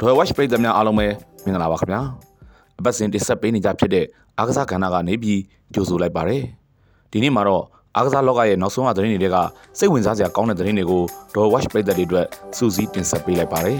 [0.00, 1.06] ဒေါ်ဝက်ပရိသတ်များအားလုံးပဲ
[1.44, 2.00] မင်္ဂလာပါခင်ဗျာ
[2.78, 4.06] အပတ်စဉ်တင်ဆက်ပေးနေကြဖြစ်တဲ့
[4.38, 5.40] အားကစားကဏ္ဍကနေပြီး
[5.74, 6.42] ကြိုဆိုလိုက်ပါတယ်
[7.10, 7.64] ဒီနေ့မှာတော့
[7.96, 9.36] အားကစားလောကရဲ့နောက်ဆုံးအသတင်းတွေက
[9.78, 11.02] စိတ်ဝင်စားစရာကောင်းတဲ့သတင်းတွေကို
[11.34, 13.78] ဒေါ်ဝက်ပရိသတ်တွေအတွက်စူးစီးတင်ဆက်ပေးလိုက်ပါတယ်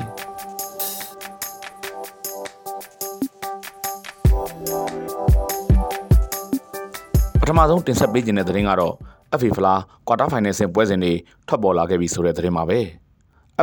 [7.40, 8.94] ပထမဆုံးတင်ဆက်ပေးခြင်းတဲ့သတင်းကတော့
[9.39, 11.12] FA ဖလားကွာတာဖိုင်နယ်ဆင်ပွဲစဉ်တွေ
[11.46, 12.80] ထွက်ပေါ်လာခဲ့ပြီဆိုတဲ့သတင်းပါပဲ။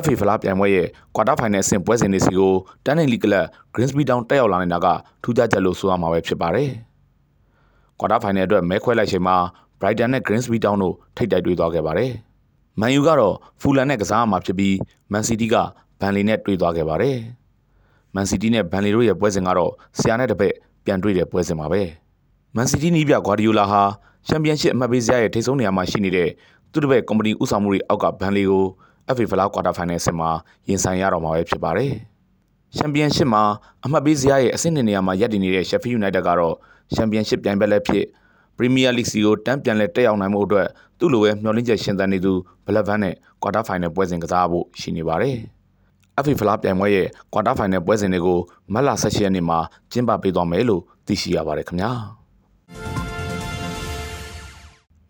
[0.02, 2.54] FA ဖလားပြိုင်ပွဲရဲ့ကွာတာဖိုင်နယ်ဆင်ပွဲစဉ်တွေစီကို
[2.86, 4.88] တန်းနိုင်လီကလပ် Greensby Town တက်ရောက်လာနေတာက
[5.24, 6.70] ထူးခြားချက်လို့ဆိုရမှာပဲဖြစ်ပါတယ်။
[8.00, 9.36] ကွာတာဖိုင်နယ်အတွက်မဲခွဲလိုက်ချိန်မှာ
[9.80, 12.12] Brighton နဲ့ Greensby Town တို့ထိပ်တိုက်တွေ့သွားခဲ့ပါတယ်။
[12.80, 14.78] မန်ယူကတော့ဖူလန်နဲ့ကစားမှာဖြစ်ပြီး
[15.12, 15.56] မန်စီးတီးက
[16.00, 17.18] ဘန်လီနဲ့တွေ့သွားခဲ့ပါတယ်။
[18.16, 20.56] မန်စီးတီးနဲ့ဘန်လီတို့ရဲ့ပွဲစဉ်ကတော့ဆရာနဲ့တပည့်
[20.86, 21.82] ပြန်တွေ့တဲ့ပွဲစဉ်ပါပဲ။
[22.56, 23.82] မန်စီးတီးနီးပြဂွာဒီယိုလာဟာ
[24.28, 26.30] ချန်ပီယံရှစ်အမှတ်ပေးစရရဲ့ထိပ်ဆုံးနေရာမှာရှိနေတဲ့
[26.72, 28.66] သူ့တပည့်ကုမ္ပဏီဥဆောင်မှုတွေအောက်ကဘန်လီကို
[29.16, 30.30] FA ဖလားကွာတာဖိုင်နယ်စစ်မှာ
[30.68, 31.92] ရင်ဆိုင်ရတော့မှာပဲဖြစ်ပါတယ်။
[32.76, 33.44] ချန်ပီယံရှစ်မှာ
[33.86, 36.56] အမှတ်ပေးစရရဲ့အဆင့်နှစ်နေရာမှာရပ်တည်နေတဲ့ Sheffield United ကတော့
[36.96, 38.06] ချန်ပီယံရှစ်ပြိုင်ပွဲလည်းဖြစ်
[38.58, 40.68] ပရီးမီးယားလိဂ်စီကိုတန်းပြန်လဲတက်ရောက်နိုင်မှုအတွက်
[41.00, 42.34] သူ့လိုပဲမျှော်လင့်ချက်ရှင်သန်နေသူ
[42.66, 45.38] ဘလက်ဗန်နဲ့ကွာတာဖိုင်နယ်ပွဲစဉ်ကစားဖို့ရှိနေပါတယ်။
[46.24, 48.40] FA ဖလားပြိုင်ပွဲရဲ့ကွာတာဖိုင်နယ်ပွဲစဉ်တွေကို
[48.74, 49.60] မတ်လ16ရက်နေ့မှာ
[49.92, 51.92] ကျင်းပပေးသွားမယ်လို့သိရှိရပါတယ်ခင်ဗျာ။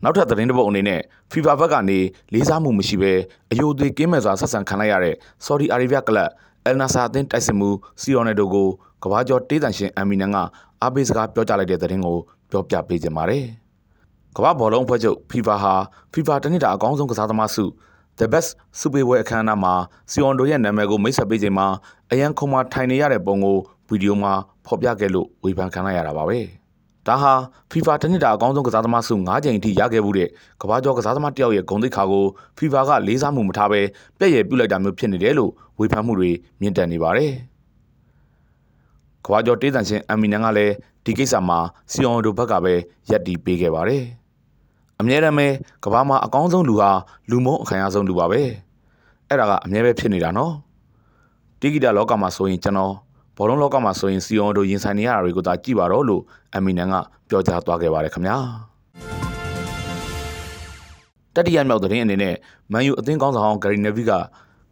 [0.04, 1.02] နောက်ထပ်သတင်းတစ်ပုဒ်အနေနဲ့
[1.32, 2.00] FIFA ဘက်ကနေ
[2.34, 3.14] လေးစားမှုမရှိဘဲ
[3.52, 5.16] အယိုသေးကင်းမဲ့စွာဆက်ဆံခံလိုက်ရတဲ့
[5.46, 6.30] Saudi Arabia ကလပ်
[6.70, 7.70] El Nassr အသင်းတိုက်စစ်မှု
[8.02, 8.68] စီယိုနယ်ဒိုကို
[9.04, 10.38] ကဘာကျော်တေးတန်ရှင်အမ်မီနန်က
[10.82, 12.18] အားပေးစကားပြောကြားလိုက်တဲ့သတင်းကို
[12.52, 13.46] ပြောပြပေးခြင်းပါတယ်။
[14.36, 15.74] ကမ္ဘာဘောလုံးအဖွဲ့ချုပ် FIFA ဟာ
[16.14, 17.66] FIFA တနစ်တာအကောင်းဆုံးကစားသမားစု
[18.20, 19.74] The Best စုပေးပွဲအခမ်းအနားမှာ
[20.12, 21.68] စီယွန်ဒိုရဲ့နာမည်ကိုမိတ်ဆက်ပေးချိန်မှာ
[22.12, 24.34] အရန်ခုံမှာထိုင်နေရတဲ့ပုံကိုဗီဒီယိုမှာ
[24.66, 26.40] ဖော်ပြခဲ့လို့ဝေဖန်ခံလိုက်ရတာပါပဲ။
[27.08, 27.34] ဒါဟာ
[27.72, 30.30] FIFA တနစ်တာအကောင်းဆုံးကစားသမားစု9ကြိမ်အထိရခဲ့မှုတဲ့
[30.62, 32.26] ကမ္ဘာကျော်ကစားသမားတယောက်ရဲ့ဂုဏ်သိက္ခာကို
[32.58, 33.82] FIFA ကလေးစားမှုမထားဘဲ
[34.18, 36.32] ပြည့်ရည်ပြုတ်လိုက်တာမျိုးဖြစ်နေတယ်လို့ဝေဖန်မှုတွေ
[36.62, 37.32] မြင့်တက်နေပါတယ်။
[39.26, 40.74] ကမ္ဘာကျော်တေးသန့်ရှင်အမီနန်ကလည်း
[41.06, 41.60] ဒီကိစ္စမှာ
[41.92, 42.74] စီယွန်ဒိုဘက်ကပဲ
[43.10, 44.04] ရက်တီပေးခဲ့ပါတယ်။
[45.00, 45.48] အမြဲတမ်းပဲ
[45.84, 46.92] ကမ္ဘာမှာအကောင်းဆုံးလူဟာ
[47.30, 48.42] လူမုန်းအခံရဆုံးလူပါပဲ။
[49.30, 50.54] အဲ့ဒါကအမြဲပဲဖြစ်နေတာနော်။
[51.60, 52.94] တိဂီတာလောကမှာဆိုရင်ကျွန်တော်
[53.38, 56.22] ဘောလုံးလောကမှာဆိုရင်စီယွန်တို့ရင်ဆိုင်နေရတာတွေကိုသာကြည့်ပါတော့လို့
[56.56, 56.96] အမီနန်က
[57.30, 58.38] ပြောကြားသွားခဲ့ပါတယ်ခင်ဗျာ
[61.36, 62.36] တတိယမြောက်သတင်းအနေနဲ့
[62.72, 64.12] မန်ယူအသင်းကောင်းဆောင်ဂရီနဗီက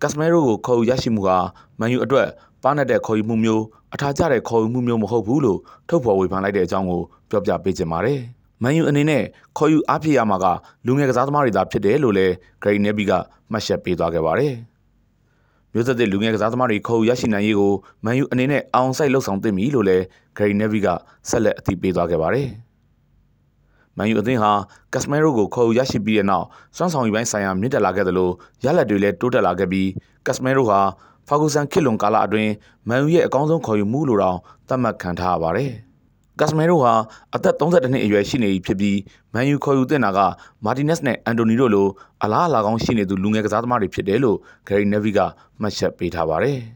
[0.01, 1.37] ကတ်စမဲရိုကိုခေါ်ယူရရှိမှုဟာ
[1.79, 2.27] မန်ယူအတွက်
[2.63, 3.63] ပါနဲ့တဲ့ခေါ်ယူမှုမျိုး
[3.93, 8.19] အထာကျတဲ့ခေါ်ယူမှုမျိုးမဟုတ်ဘူးလို့ထုတ်ဖော်ဝေဖန်လိုက်တဲ့အကြောင်းကိုပြောပြပေးချင်ပါတယ်
[8.63, 9.23] မန်ယူအနေနဲ့
[9.57, 10.45] ခေါ်ယူအားဖြည့်ရမှာက
[10.85, 12.33] လူငယ်ကစားသမားတွေသာဖြစ်တယ်လို့လည်း
[12.63, 13.11] ဂရီနေဗီက
[13.51, 14.53] မှတ်ချက်ပေးသွားခဲ့ပါတယ်။
[15.73, 17.73] မျိုးဆက်သစ်လူငယ်ကစားသမားတွေခေါ်ယူရရှိနိုင်ရေးကို
[18.05, 20.03] မန်ယူအနေနဲ့အောင်ဆိုင်လှုပ်ဆောင်သင့်ပြီလို့လည်း
[20.37, 20.87] ဂရီနေဗီက
[21.29, 22.47] ဆက်လက်အသိပေးသွားခဲ့ပါတယ်။
[23.97, 24.51] မန်ယူအသင်းဟာ
[24.93, 26.45] ကက်စမဲရိုကိုခေါ်ယူရရှိပြီးတဲ့နောက်
[26.77, 28.29] စွမ်းဆောင်ရည်ပိုင်းဆိုင်ရာမြင့်တက်လာခဲ့သလို
[28.63, 29.89] ရလဒ်တွေလည်းတိုးတက်လာခဲ့ပြီး
[30.25, 30.79] ကက်စမဲရိုဟာ
[31.27, 32.51] ဖာဂူဆန်ခေလွန်ကာလအတွင်း
[32.87, 34.37] မန်ယူရဲ့အကောင်းဆုံးခေါ်ယူမှုလို့တောင်
[34.67, 35.71] သတ်မှတ်ခံထားရပါတယ်။
[36.39, 36.93] ကက်စမဲရိုဟာ
[37.35, 38.97] အသက်32နှစ်အရွယ်ရှိနေပြီဖြစ်ပြီး
[39.33, 40.19] မန်ယူခေါ်ယူတင်တာက
[40.65, 41.87] မာတီနက်စ်နဲ့အန်တိုနီတို့လို
[42.23, 44.37] အလားအလာကောင်းရှိနေသူလူငယ်ကစားသမားတွေဖြစ်တယ်လို့
[44.67, 45.19] ဂရီနေဗီက
[45.61, 46.57] မှတ်ချက်ပေးထားပါတယ်။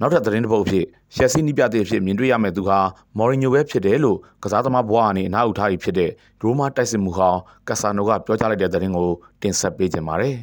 [0.00, 0.84] နောက်ထပ်သတင်းတစ်ပုဒ်အဖြစ်
[1.16, 2.78] ရှက်စီနီးပြတဲ့အဖြစ်မြင်တွေ့ရမယ့်သူဟာ
[3.18, 6.10] မော်ရီညိုပဲဖြစ်တယ်လို့ကစားသမားဘွားအနေအနားယူထားပြီးဖြစ်တဲ့
[6.42, 9.10] ရိုမာတိုက်စစ်မှုဟောင်းကက်ဆာနိုကပြောကြားလိုက်တဲ့သတင်းကို
[9.42, 10.34] တင်ဆက်ပေးခြင်းပါတယ်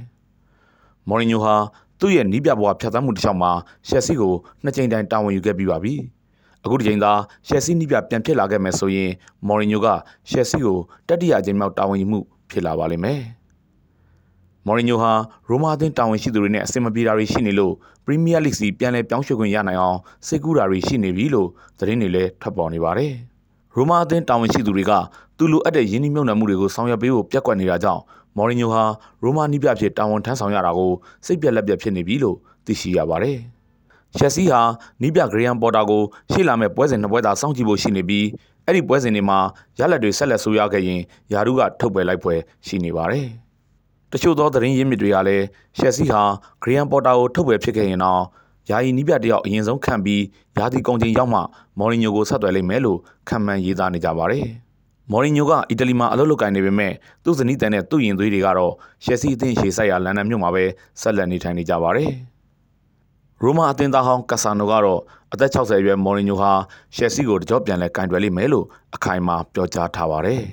[1.09, 1.55] ။မော်ရီညိုဟာ
[1.99, 3.51] သူ့ရဲ့နီးပြဘွားဖြတ်သန်းမှုတစ်လျှောက်မှာ
[3.89, 4.33] ရှက်စီကို
[4.63, 5.95] နှစ်ကြိမ်တိုင်တာဝန်ယူခဲ့ပြီးပါပြီ။
[6.65, 7.11] အခုဒီချိန်သာ
[7.47, 9.11] ရှယ်ဆီနီးပြပြန်ဖြစ်လာခဲ့မယ်ဆိုရင်
[9.47, 9.87] မော်ရီညိုက
[10.29, 12.19] ရှယ်ဆီကိုတတိယအကြိမ်မြောက်တာဝန်ယူမှု
[12.49, 13.21] ဖြစ်လာပါလိမ့်မယ်။
[14.65, 15.11] မော်ရီညိုဟာ
[15.47, 17.73] ရိုမာအသင်းတာဝန်ရှိသူတွေနဲ့အဆင်မပြေတာတွေရှိနေလို့
[18.05, 23.11] ပရီးမီးယားလိဂ်စီပြန်လည်ပြောင်းရွှေ့ခွင့်ရနိုင်အောင်စိတ်ကူးတာတွေရှိနေပြီလို့သတင်းတွေလည်းထွက်ပေါ်နေပါတယ်။
[23.75, 24.91] ရိုမာအသင်းတာဝန်ရှိသူတွေက
[25.37, 28.01] သူလိုအပ်တဲ့ရင်းနှီးမြှုပ်နှံမှုတွေကိုဆောင်ရွက်ပေးဖို့ပြက်ကွက်နေတာကြောင့်
[28.37, 28.83] မော်ရီညိုဟာ
[29.23, 30.91] ရိုမာနီးပြဖြစ်တာဝန်ထမ်းဆောင်ရတာကို
[31.25, 33.37] စိတ်ပြက်လက်ပြက်ဖြစ်နေပြီလို့သိရှိရပါတယ်။
[34.17, 34.61] ရှက်စီဟာ
[35.01, 38.27] နီးပြဂရီယန်ပေါ်တာကိုရှေ့လာမဲ့ပွဲစဉ်နှစ်ပွဲသာစောင့်ကြည့်ဖို့ရှိနေပြီး
[38.65, 39.39] အဲ့ဒီပွဲစဉ်တွေမှာ
[39.79, 41.01] ရလက်တွေဆက်လက်ဆိုးရခဲ့ရင်
[41.31, 42.35] ယာရုကထုတ်ပယ်လိုက်ပွဲ
[42.67, 43.27] ရှိနေပါတယ်။
[44.11, 45.45] တချို့သောသတင်းရင်းမြစ်တွေကလည်း
[45.77, 46.21] ရှက်စီဟာ
[46.61, 48.23] ဂရီယန်ပေါ်တာကိုထုတ်ပယ်ဖြစ်ခဲ့ရင်တော့
[48.69, 50.23] ယာယီနီးပြတယောက်အရင်ဆုံးခံပြီး
[50.57, 51.39] ယာတီကုန်ချင်းရောက်မှ
[51.79, 54.45] မော်ရီညိုကိုဆက်သွယ်လိုက်မယ်လို့ခံမှန်းရေးသားနေကြပါတယ်။
[55.11, 56.93] မော်ရီညိုကအီတလီမှာအလုပ်လုပ်ကိုင်နေပေမဲ့
[57.23, 58.73] သူ့ဇနီးတန်နဲ့သူ့ရင်သွေးတွေကတော့
[59.05, 60.63] ရှက်စီအသင်းရှေ့ဆိုင်ရာလန်ဒန်မြို့မှာပဲ
[61.01, 62.11] ဆက်လက်နေထိုင်နေကြပါတယ်။
[63.45, 65.01] ရိုမာအသင်းသားဟောင်းကဆာနိုကတော့
[65.33, 66.51] အသက်60အရွယ်မော်ရီညိုဟာ
[66.95, 70.41] ရှယ်ဆီကိုတကြောပြန်လဲကင်တွယ်လိမ့်မယ်လို့အခိုင်အမာပြောကြားထားပါတယ်။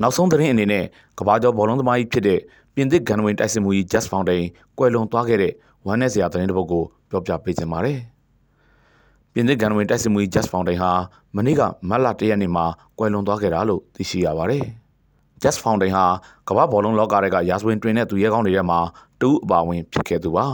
[0.00, 0.84] နောက်ဆုံးသတင်းအနေနဲ့
[1.18, 2.40] ကဘာကျော်ဘောလုံးသမားကြီးဖြစ်တဲ့
[2.74, 4.42] ပြင်သစ်ဂန်ဝင်တိုက်စစ်မှုကြီး Just Fountain
[4.78, 5.52] ကွယ်လွန်သွားခဲ့တဲ့
[5.86, 7.98] ဝမ်းနဲ့စရာသတင်းတစ်ပုဒ်ကိုပြောပြပေးချင်ပါတယ်။
[9.32, 10.90] ပြင်သစ်ဂန်ဝင်တိုက်စစ်မှုကြီး Just Fountain ဟာ
[11.36, 12.64] မနေ့ကမတ်လ၁ရက်နေ့မှာ
[12.98, 14.64] ကွယ်လွန်သွားခဲ့တာလို့သိရှိရပါတယ်။
[15.42, 16.04] Just Fountain ဟာ
[16.48, 18.78] ကမ္ဘာဘောလုံးလောကတွေကရာဇဝင်တွင်တဲ့သူရဲကောင်းတွေထဲမှာ
[19.20, 20.46] တူအပါဝင်ဖြစ်ခဲ့သူပါ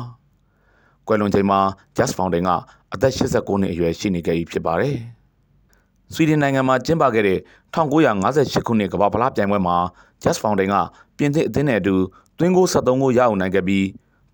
[1.07, 1.61] ။ကွယ်လွန်ချိန်မှာ
[1.97, 2.51] Just Fountain က
[2.95, 4.97] အသက်89နှစ်အရွယ်ရှိနေခဲ့ပြီဖြစ်ပါတယ်။
[6.15, 7.39] ဆွီဒင်နိုင်ငံမှာကျင်းပခဲ့တဲ့
[7.75, 9.77] 1958ခုနှစ်ကမ္ဘာဖလားပြိုင်ပွဲမှာ
[10.23, 10.77] Just Fountain က
[11.17, 11.97] ပြင်သစ်အသင်းနဲ့အတူ
[12.39, 13.87] သွင်းဂိုး73ဂိုးရအောင်နိုင်ခဲ့ပြီး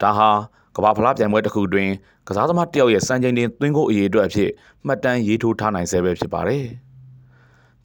[0.02, 0.28] ဒါဟာ
[0.76, 1.88] ကမ္ဘာဖလားပြိုင်ပွဲတစ်ခုတွင်
[2.28, 4.50] ကစားသမားတစ်ယောက်ရဲ့စံချိန်တင်သွင်းဂိုးအရေအတွက်အဖြစ်
[4.87, 6.64] မှတ်တမ်းရေးထိုးထားနိုင်ဆဲပဲဖြစ်ပါတယ်။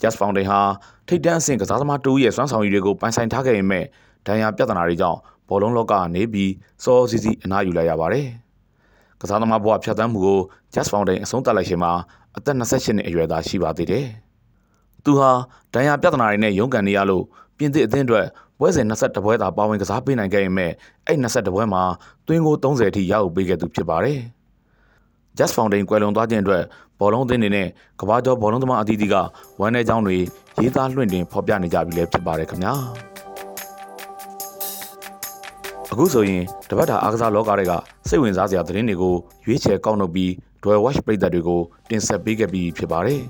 [0.02, 0.62] Just Fountain ဟာ
[1.08, 3.86] ထိပ်တန်းအဆင့်ကစားသမားတူရဲ့စွမ်းဆောင်ရည်တွေကိုပိုင်ဆိုင်ထားခဲ့ပေမဲ့
[4.28, 6.52] ဒဏ်ရာပြဿနာတွေကြောင့်ဘောလုံးလောကကနေပြီး
[6.84, 8.28] စောစီးစီးအနားယူလိုက်ရပါတယ်။
[9.22, 10.40] ကစားသမားဘဝဖြတ်သန်းမှုကို
[10.74, 11.92] Just Fountain အဆုံးသတ်လိုက်ချိန်မှာ
[12.38, 14.06] အသက်28နှစ်အရွယ်သာရှိပါသေးတယ်။
[15.04, 15.32] သူဟာ
[15.74, 17.24] ဒဏ်ရာပြဿနာတွေနဲ့ရုန်းကန်နေရလို့
[17.58, 18.26] ပြင်သစ်အသင်းအတွက်
[18.60, 20.72] ပွဲစဉ်22ပွဲသာပါဝင်ကစားပေးနိုင်ခဲ့ပေမဲ့
[21.08, 21.84] အဲ့22ပွဲမှာ
[22.28, 24.20] သွင်းဂိုး30အထိရအောင်ပေးခဲ့သူဖြစ်ပါတယ်။
[25.38, 26.64] Just Fountain ကွယ်လွန်သွားခြင်းအတွက်
[27.00, 27.68] ဘောလုံးအသင်းတွေနဲ့
[28.00, 29.16] ကမ္ဘာကျော်ဘောလုံးသမားအသီးသီးက
[29.60, 30.18] ဝမ်းနည်းကြောင်းတွေ
[30.62, 32.74] ရေးသားလွှင့်တင်ဖော်ပြနေကြပြီလည်းဖြစ်ပါတယ်ခင်ဗျာ
[35.92, 37.74] အခုဆိုရင်တပတ်တာအားကစားလောကတွေက
[38.08, 40.30] စိတ်ဝင်စားစရာသတင်းတွေကိုရွေးချယ်ကောက်နှုတ်ပြီး
[40.62, 43.22] Dwell Watch ပရိသတ်တွေကိုတင်ဆက်ပေးခဲ့ပြီးဖြစ်ပါတယ်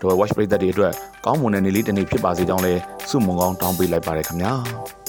[0.00, 0.92] Dwell Watch ပရိသတ်တွေအတွက်
[1.24, 5.03] ကောင်းမွန်တဲ့နေ့လေးတစ်နေ့ဖြစ်ပါစေကြောင်းလည်းဆုမွန်ကောင်းတောင်းပေးလိုက်ပါတယ်ခင်ဗျာ